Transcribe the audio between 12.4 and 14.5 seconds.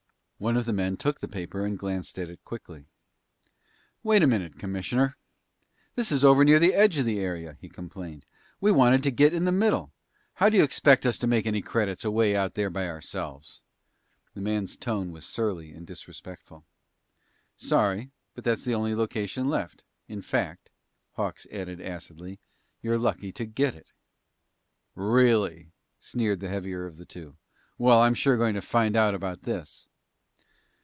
there by ourselves?" The